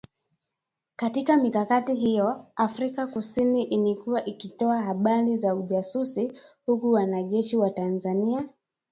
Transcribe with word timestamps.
Katika 0.95 1.37
mikakati 1.37 1.95
hiyo 1.95 2.45
Afrika 2.55 3.07
kusini 3.07 3.63
ilikuwa 3.63 4.25
ikitoa 4.25 4.81
habari 4.81 5.37
za 5.37 5.55
ujasusi 5.55 6.31
huku 6.65 6.91
wanajeshi 6.91 7.57
wa 7.57 7.69
Tanzania 7.69 8.49